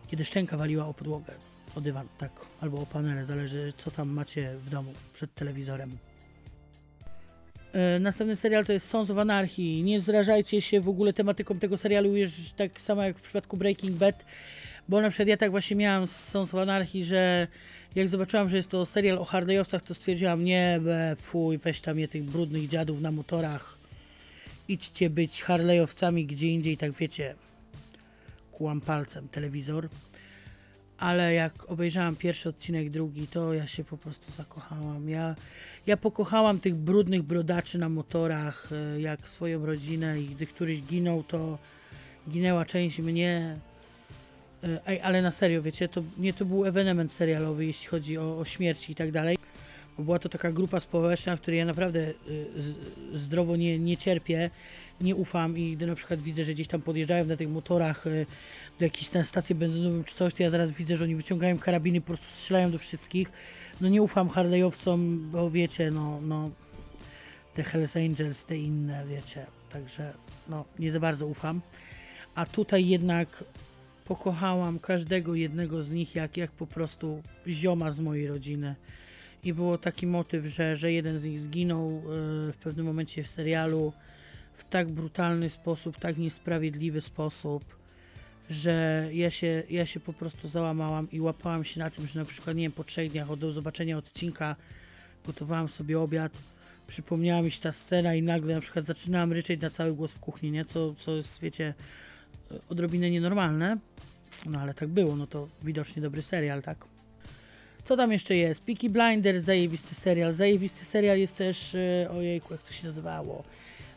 [0.07, 1.33] kiedy szczęka waliła o podłogę,
[1.75, 5.97] o dywan, tak, albo o panele, zależy co tam macie w domu przed telewizorem.
[7.73, 9.81] E, Następny serial to jest Sons of Anarchy.
[9.81, 13.97] Nie zrażajcie się w ogóle tematyką tego serialu, już tak samo jak w przypadku Breaking
[13.97, 14.25] Bad,
[14.89, 17.47] bo na przykład ja tak właśnie miałam z Sons of Anarchy, że
[17.95, 21.99] jak zobaczyłam, że jest to serial o Hardejowcach, to stwierdziłam, nie, be, fuj, weź tam
[21.99, 23.77] je tych brudnych dziadów na motorach,
[24.67, 27.35] idźcie być Harley'owcami gdzie indziej, tak wiecie,
[28.57, 29.89] kłam palcem telewizor.
[30.97, 35.09] Ale jak obejrzałam pierwszy odcinek, drugi, to ja się po prostu zakochałam.
[35.09, 35.35] Ja,
[35.87, 41.23] ja pokochałam tych brudnych brodaczy na motorach, e, jak swoją rodzinę i gdy któryś ginął,
[41.23, 41.57] to
[42.29, 43.57] ginęła część mnie.
[44.63, 48.39] E, Ej, ale na serio, wiecie, to nie to był ewenement serialowy, jeśli chodzi o,
[48.39, 49.37] o śmierć i tak dalej.
[49.97, 52.13] Bo była to taka grupa społeczna, której ja naprawdę y,
[53.13, 54.49] zdrowo nie, nie cierpię,
[55.01, 58.25] nie ufam i gdy na przykład widzę, że gdzieś tam podjeżdżają na tych motorach y,
[58.79, 62.01] do jakiejś tam stacji benzynowej czy coś, to ja zaraz widzę, że oni wyciągają karabiny,
[62.01, 63.31] po prostu strzelają do wszystkich.
[63.81, 66.49] No nie ufam Harley'owcom, bo wiecie, no, no
[67.53, 70.13] te Hells Angels, te inne, wiecie, także
[70.47, 71.61] no nie za bardzo ufam.
[72.35, 73.43] A tutaj jednak
[74.05, 78.75] pokochałam każdego jednego z nich, jak, jak po prostu zioma z mojej rodziny.
[79.43, 82.01] I było taki motyw, że, że jeden z nich zginął e,
[82.51, 83.93] w pewnym momencie w serialu
[84.53, 87.63] w tak brutalny sposób, tak niesprawiedliwy sposób,
[88.49, 92.25] że ja się, ja się po prostu załamałam i łapałam się na tym, że na
[92.25, 94.55] przykład, nie wiem, po trzech dniach od zobaczenia odcinka
[95.25, 96.31] gotowałam sobie obiad,
[96.87, 100.19] przypomniała mi się ta scena i nagle na przykład zaczynałam ryczeć na cały głos w
[100.19, 100.65] kuchni, nie?
[100.65, 101.73] Co, co jest, wiecie,
[102.51, 103.77] e, odrobinę nienormalne.
[104.45, 106.92] No ale tak było, no to widocznie dobry serial, tak?
[107.85, 108.61] Co tam jeszcze jest?
[108.61, 110.33] Peaky Blinders, zajebisty serial.
[110.33, 113.43] Zajebisty serial jest też, e, ojejku, jak to się nazywało?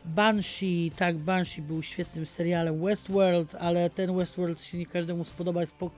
[0.05, 2.85] Banshee, tak, Banshee był świetnym serialem.
[2.85, 5.91] Westworld, ale ten Westworld się nie każdemu spodoba, jest po,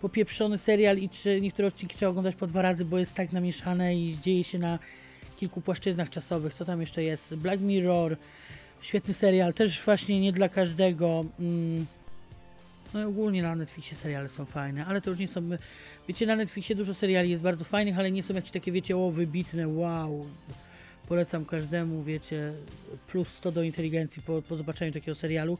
[0.00, 3.96] popieprzony serial i czy niektóre odcinki trzeba oglądać po dwa razy, bo jest tak namieszane
[3.96, 4.78] i dzieje się na
[5.36, 6.54] kilku płaszczyznach czasowych.
[6.54, 7.34] Co tam jeszcze jest?
[7.34, 8.16] Black Mirror,
[8.80, 11.24] świetny serial, też właśnie nie dla każdego.
[11.38, 11.86] Mm.
[12.94, 15.42] No i ogólnie na Netflixie seriale są fajne, ale to już nie są...
[16.08, 19.10] Wiecie, na Netflixie dużo seriali jest bardzo fajnych, ale nie są jakieś takie, wiecie, o,
[19.10, 20.26] wybitne, wow.
[21.08, 22.52] Polecam każdemu, wiecie,
[23.06, 25.58] plus 100 do inteligencji po, po zobaczeniu takiego serialu.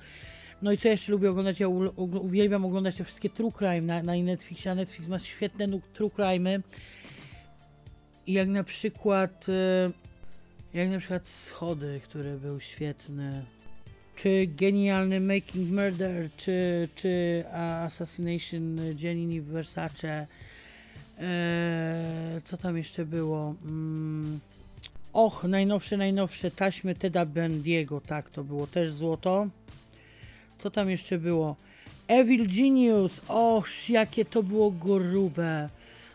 [0.62, 1.60] No i co jeszcze lubię oglądać?
[1.60, 6.10] Ja uwielbiam oglądać te wszystkie true crime na, na Netflixie, a Netflix ma świetne true
[6.10, 6.62] crime'y.
[8.26, 9.46] Jak na przykład...
[9.48, 9.90] e,
[10.74, 13.44] Jak na przykład Schody, który był świetny
[14.16, 20.26] czy genialny Making Murder, czy, czy Assassination Giannini Versace.
[21.18, 23.54] Eee, co tam jeszcze było?
[23.64, 24.40] Mm.
[25.12, 29.46] Och, najnowsze, najnowsze taśmy Teda Bendiego, tak, to było też złoto.
[30.58, 31.56] Co tam jeszcze było?
[32.08, 35.68] Evil Genius, oż jakie to było grube.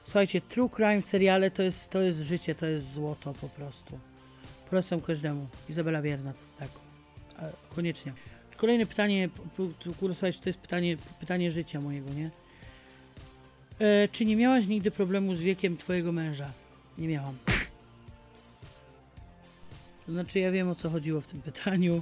[0.03, 3.99] Słuchajcie, true crime seriale to jest, to jest życie, to jest złoto po prostu.
[4.69, 5.47] Polecam każdemu.
[5.69, 6.80] Izabela Biernat, tak.
[7.75, 8.13] Koniecznie.
[8.57, 9.29] Kolejne pytanie,
[10.13, 12.31] słuchajcie, to jest pytanie, pytanie życia mojego, nie?
[13.79, 16.51] E, czy nie miałaś nigdy problemu z wiekiem twojego męża?
[16.97, 17.37] Nie miałam.
[20.05, 22.01] To znaczy, ja wiem o co chodziło w tym pytaniu.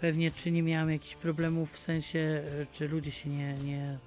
[0.00, 3.98] Pewnie, czy nie miałam jakichś problemów w sensie, e, czy ludzie się nie, nie,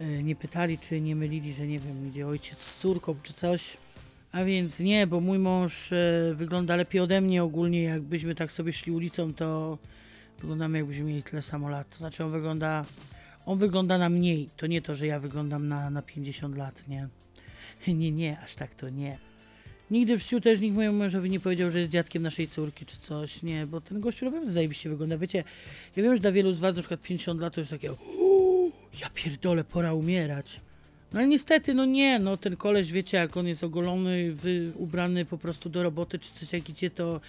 [0.00, 3.76] e, nie pytali, czy nie mylili, że nie wiem, idzie ojciec z córką, czy coś.
[4.36, 7.82] A więc nie, bo mój mąż e, wygląda lepiej ode mnie ogólnie.
[7.82, 9.78] Jakbyśmy tak sobie szli ulicą, to
[10.40, 11.90] wyglądamy jakbyśmy mieli tyle samo lat.
[11.90, 12.84] To znaczy, on wygląda,
[13.46, 14.48] on wygląda na mniej.
[14.56, 17.08] To nie to, że ja wyglądam na, na 50 lat, nie?
[17.94, 19.18] Nie, nie, aż tak to nie.
[19.90, 22.98] Nigdy w życiu też nikt mojemu mężowi nie powiedział, że jest dziadkiem naszej córki czy
[22.98, 25.18] coś, nie, bo ten gościu naprawdę zajebiście wygląda.
[25.18, 25.44] Wiecie,
[25.96, 28.72] ja wiem, że dla wielu z was na przykład 50 lat to jest takie "Uuu,
[29.00, 30.60] ja pierdolę, pora umierać.
[31.16, 35.24] No ale niestety, no nie, no ten koleś, wiecie, jak on jest ogolony, wy, ubrany
[35.24, 37.20] po prostu do roboty czy coś jak idzie, to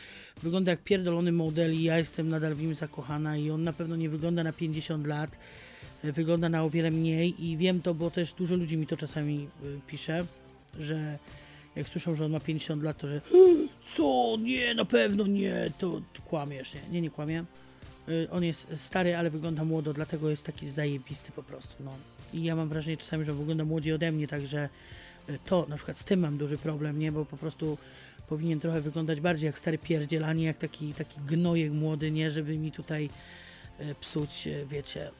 [0.44, 3.96] wygląda jak pierdolony model i ja jestem nadal w nim zakochana i on na pewno
[3.96, 5.32] nie wygląda na 50 lat,
[6.04, 8.98] e, wygląda na o wiele mniej i wiem to, bo też dużo ludzi mi to
[8.98, 10.26] czasami y, pisze,
[10.80, 11.18] że
[11.76, 13.22] jak słyszą, że on ma 50 lat, to że
[13.84, 17.46] co, nie, na pewno nie, to, kłamiesz, nie, nie, nie kłamie.
[18.10, 22.17] Y, On jest stary, ale wygląda młodo, dlatego jest taki zajebisty po prostu, no.
[22.34, 24.70] I ja mam wrażenie czasami, że wygląda młodziej ode mnie, także
[25.30, 27.78] y, to, na przykład z tym mam duży problem, nie, bo po prostu
[28.28, 32.32] powinien trochę wyglądać bardziej jak stary pierdziel, a nie jak taki, taki gnojek młody, nie,
[32.32, 33.10] żeby mi tutaj
[33.80, 35.12] y, psuć, y, wiecie,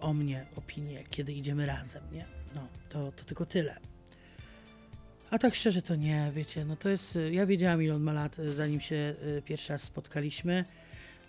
[0.00, 2.24] o mnie opinię, kiedy idziemy razem, nie.
[2.54, 3.76] No, to, to tylko tyle.
[5.30, 8.36] A tak szczerze to nie, wiecie, no to jest, ja wiedziałam ile on ma lat,
[8.36, 10.64] zanim się pierwszy raz spotkaliśmy,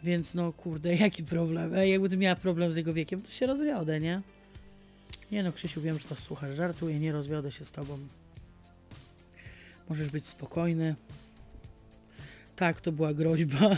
[0.04, 3.46] więc no kurde, jaki problem, Ej, jakby ty miała problem z jego wiekiem, to się
[3.46, 4.22] rozwiodę, nie?
[5.32, 8.00] Nie no, Krzysiu, wiem, że to słuchasz, żartuję, nie rozwiodę się z tobą.
[9.90, 10.96] Możesz być spokojny.
[12.56, 13.78] Tak, to była groźba.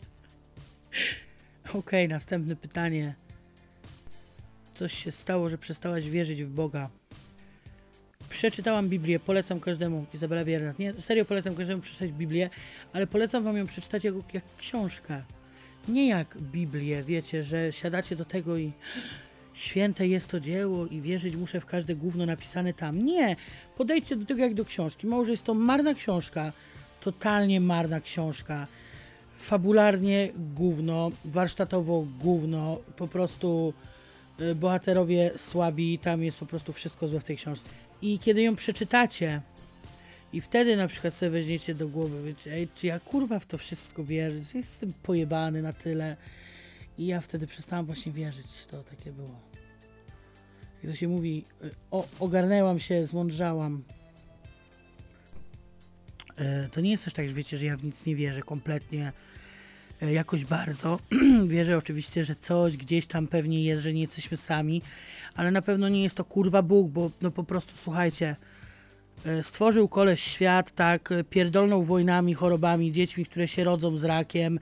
[1.74, 3.14] Okej, następne pytanie.
[4.74, 6.90] Coś się stało, że przestałaś wierzyć w Boga.
[8.42, 10.06] Przeczytałam Biblię, polecam każdemu.
[10.14, 10.78] Izabela Biernat.
[10.78, 12.50] Nie, serio polecam każdemu przeczytać Biblię,
[12.92, 15.22] ale polecam wam ją przeczytać jak, jak książkę.
[15.88, 18.72] Nie jak Biblię, wiecie, że siadacie do tego i
[19.52, 22.98] święte jest to dzieło i wierzyć muszę w każde gówno napisane tam.
[22.98, 23.36] Nie,
[23.76, 25.06] podejdźcie do tego jak do książki.
[25.06, 26.52] Może jest to marna książka,
[27.00, 28.66] totalnie marna książka.
[29.36, 33.74] Fabularnie gówno, warsztatowo gówno, po prostu
[34.40, 37.81] y, bohaterowie słabi, tam jest po prostu wszystko złe w tej książce.
[38.02, 39.40] I kiedy ją przeczytacie
[40.32, 43.58] i wtedy na przykład sobie weźmiecie do głowy, wiecie, ej, czy ja kurwa w to
[43.58, 46.16] wszystko wierzę, czy jestem pojebany na tyle.
[46.98, 49.40] I ja wtedy przestałam właśnie wierzyć, to takie było.
[50.82, 51.44] Jak to się mówi,
[51.90, 53.82] o, ogarnęłam się, zmądrzałam.
[56.36, 59.12] E, To nie jest też tak, że wiecie, że ja w nic nie wierzę kompletnie,
[60.02, 60.98] e, jakoś bardzo.
[61.46, 64.82] wierzę oczywiście, że coś gdzieś tam pewnie jest, że nie jesteśmy sami,
[65.36, 68.36] ale na pewno nie jest to kurwa Bóg, bo no po prostu słuchajcie,
[69.26, 74.58] e, stworzył koleś świat, tak, e, pierdolną wojnami, chorobami, dziećmi, które się rodzą z rakiem,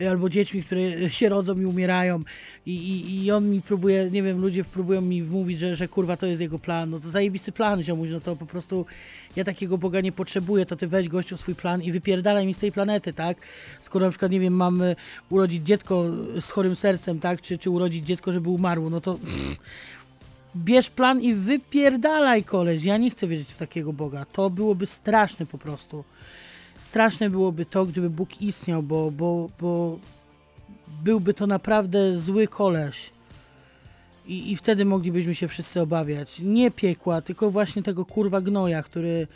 [0.00, 2.22] e, albo dziećmi, które się rodzą i umierają
[2.66, 6.16] i, i, i on mi próbuje, nie wiem, ludzie próbują mi wmówić, że, że kurwa
[6.16, 8.86] to jest jego plan, no to zajebisty plan, ziomuś, no to po prostu
[9.36, 12.58] ja takiego Boga nie potrzebuję, to ty weź gościu swój plan i wypierdalaj mi z
[12.58, 13.36] tej planety, tak?
[13.80, 14.82] Skoro na przykład, nie wiem, mam
[15.30, 16.04] urodzić dziecko
[16.40, 17.40] z chorym sercem, tak?
[17.40, 19.18] Czy, czy urodzić dziecko, żeby umarło, no to
[20.56, 22.84] bierz plan i wypierdalaj koleś.
[22.84, 24.24] Ja nie chcę wierzyć w takiego Boga.
[24.24, 26.04] To byłoby straszne po prostu.
[26.78, 29.98] Straszne byłoby to, gdyby Bóg istniał, bo, bo, bo
[31.02, 33.10] byłby to naprawdę zły koleś.
[34.26, 36.40] I, I wtedy moglibyśmy się wszyscy obawiać.
[36.40, 39.26] Nie piekła, tylko właśnie tego kurwa gnoja, który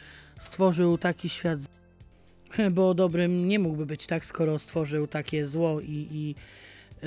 [0.40, 1.58] stworzył taki świat.
[2.70, 6.34] Bo dobrym nie mógłby być tak, skoro stworzył takie zło i, i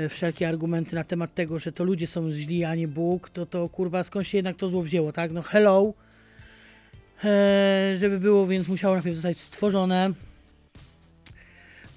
[0.09, 3.69] wszelkie argumenty na temat tego, że to ludzie są źli, a nie Bóg, to to
[3.69, 5.31] kurwa skąd się jednak to zło wzięło, tak?
[5.31, 5.93] No hello.
[7.23, 10.13] E, żeby było, więc musiało najpierw zostać stworzone.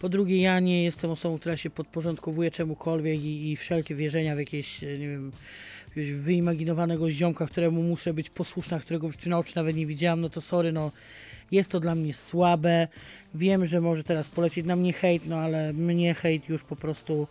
[0.01, 4.38] Po drugie, ja nie jestem osobą, która się podporządkowuje czemukolwiek i, i wszelkie wierzenia w
[4.38, 5.33] jakieś, e, nie wiem,
[5.88, 10.31] jakiegoś wyimaginowanego ziomka, któremu muszę być posłuszna, którego w na oczy nawet nie widziałam, no
[10.31, 10.92] to sorry, no
[11.51, 12.88] jest to dla mnie słabe.
[13.35, 17.27] Wiem, że może teraz polecieć na mnie hejt, no ale mnie hejt już po prostu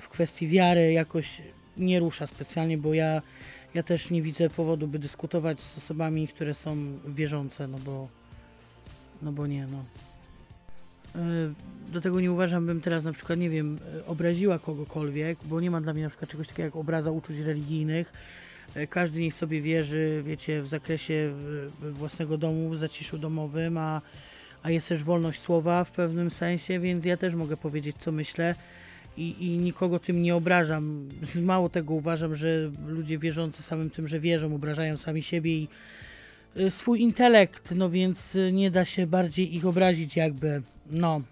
[0.00, 1.42] w kwestii wiary jakoś
[1.76, 3.22] nie rusza specjalnie, bo ja,
[3.74, 6.76] ja też nie widzę powodu, by dyskutować z osobami, które są
[7.08, 8.08] wierzące, no bo,
[9.22, 9.84] no bo nie, no.
[11.20, 15.60] y, do tego nie uważam, bym teraz na przykład, nie wiem, y, obraziła kogokolwiek, bo
[15.60, 18.12] nie ma dla mnie na przykład czegoś takiego jak obraza uczuć religijnych.
[18.76, 21.32] Y, Każdy niech sobie wierzy, wiecie, w zakresie
[21.84, 24.02] y, własnego domu, w zaciszu domowym, a,
[24.62, 28.54] a jest też wolność słowa w pewnym sensie, więc ja też mogę powiedzieć, co myślę
[29.20, 31.08] i, i nikogo tym nie obrażam.
[31.42, 35.68] Mało tego uważam, że ludzie wierzący samym tym, że wierzą, obrażają sami siebie i
[36.56, 41.22] y, swój intelekt, no więc y, nie da się bardziej ich obrazić jakby, no.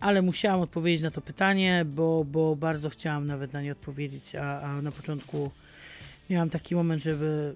[0.00, 4.60] Ale musiałam odpowiedzieć na to pytanie, bo, bo bardzo chciałam nawet na nie odpowiedzieć, a,
[4.60, 5.50] a na początku
[6.30, 7.54] miałam taki moment, żeby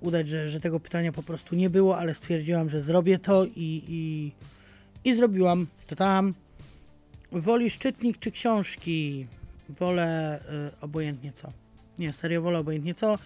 [0.00, 3.82] udać, że, że tego pytania po prostu nie było, ale stwierdziłam, że zrobię to i,
[3.88, 4.32] i,
[5.04, 5.66] i zrobiłam.
[5.86, 6.34] To tam.
[7.32, 9.26] Woli szczytnik czy książki?
[9.68, 11.52] Wolę y, obojętnie co.
[11.98, 13.18] Nie, serio wolę obojętnie co.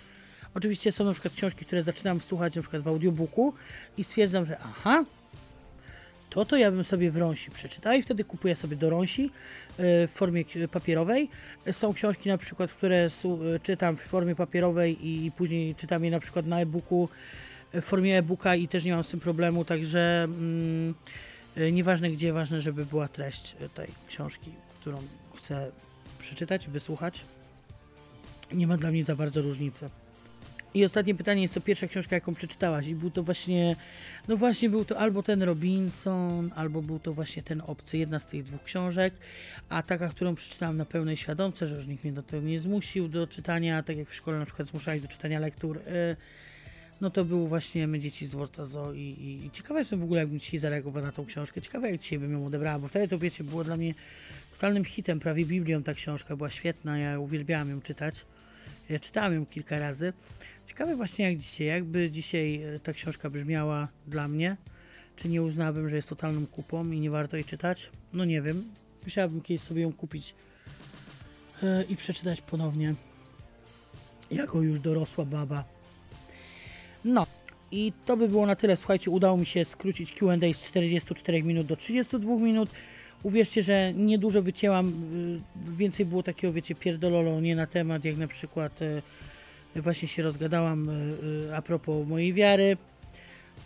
[0.55, 3.55] Oczywiście są na przykład książki, które zaczynam słuchać na przykład w audiobooku
[3.99, 5.05] i stwierdzam, że aha,
[6.31, 9.31] to to ja bym sobie w rąsi przeczytał i wtedy kupuję sobie do rąsi y,
[10.09, 11.29] w formie papierowej.
[11.73, 13.09] Są książki na przykład, które
[13.63, 17.09] czytam w formie papierowej i, później czytam je na przykład na e-booku
[17.73, 20.95] w formie e-booka i też nie mam z tym problemu, także mm,
[21.73, 25.03] nieważne gdzie, ważne, żeby była treść y, tej książki, którą
[25.37, 25.71] chcę
[26.19, 27.25] przeczytać, wysłuchać.
[28.53, 29.91] Nie ma dla mnie za bardzo różnicy.
[30.75, 33.77] I ostatnie pytanie jest to pierwsza książka, jaką przeczytałaś i był to właśnie,
[34.29, 38.27] no właśnie był to albo ten Robinson, albo był to właśnie ten Obcy, jedna z
[38.27, 39.15] tych dwóch książek,
[39.69, 43.09] a taka, którą przeczytałam na pełnej świadomce, że już nikt mnie do tego nie zmusił
[43.09, 46.17] do czytania, tak jak w szkole na przykład zmuszali do czytania lektur, y,
[47.01, 50.03] no to był właśnie My dzieci z dworca Zoo i, i, i ciekawa jestem w
[50.03, 53.09] ogóle, jakbym dzisiaj zareagował na tą książkę, ciekawe jak dzisiaj bym ją odebrała, bo wtedy
[53.09, 53.95] to wiecie, było dla mnie
[54.53, 58.27] totalnym hitem, prawie Biblią ta książka, była świetna, ja uwielbiałam ją czytać,
[58.89, 60.13] ja czytałam ją kilka razy.
[60.67, 64.57] Ciekawe właśnie jak dzisiaj, jakby dzisiaj e, ta książka brzmiała dla mnie,
[65.17, 67.91] czy nie uznałabym, że jest totalną kupą i nie warto jej czytać?
[68.13, 68.65] No nie wiem,
[69.05, 70.35] musiałabym kiedyś sobie ją kupić
[71.63, 72.95] e, i przeczytać ponownie,
[74.31, 75.80] jako już dorosła baba.
[77.05, 77.27] No,
[77.73, 78.77] i to by było na tyle.
[78.77, 82.71] Słuchajcie, udało mi się skrócić QA z 44 minut do 32 minut.
[83.23, 84.89] Uwierzcie, że niedużo wycięłam.
[84.89, 89.03] y, Więcej było takiego, wiecie, pierdololo nie na temat, jak na przykład y,
[89.77, 92.77] właśnie się rozgadałam y, a propos mojej wiary.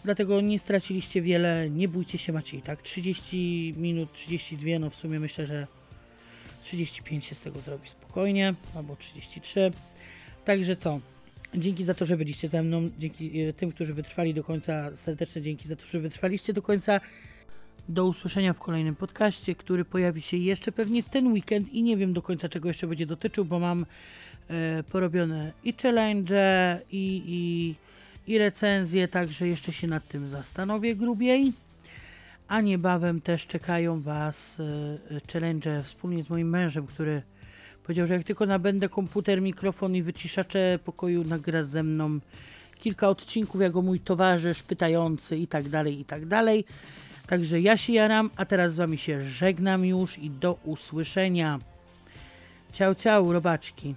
[0.04, 4.94] Dlatego nie straciliście wiele, nie bójcie się, macie i tak 30 minut, 32, no w
[4.94, 5.66] sumie myślę, że
[6.62, 9.72] 35 się z tego zrobi spokojnie, albo 33.
[10.44, 11.00] Także co?
[11.58, 15.42] Dzięki za to, że byliście ze mną, dzięki e, tym, którzy wytrwali do końca, serdeczne
[15.42, 17.00] dzięki za to, że wytrwaliście do końca.
[17.88, 21.96] Do usłyszenia w kolejnym podcaście, który pojawi się jeszcze pewnie w ten weekend i nie
[21.96, 23.86] wiem do końca czego jeszcze będzie dotyczył, bo mam
[24.48, 27.74] e, porobione i challenge, i, i,
[28.32, 31.52] i recenzje, także jeszcze się nad tym zastanowię grubiej.
[32.48, 34.64] A niebawem też czekają Was e,
[35.16, 37.22] e, challenge wspólnie z moim mężem, który
[37.84, 42.20] powiedział, że jak tylko nabędę komputer, mikrofon i wyciszacze pokoju, nagra ze mną
[42.78, 46.64] kilka odcinków jako mój towarzysz pytający i tak dalej, i tak dalej.
[47.26, 51.58] Także ja się jaram, a teraz z Wami się żegnam już i do usłyszenia.
[52.72, 53.94] Ciao, ciao, robaczki.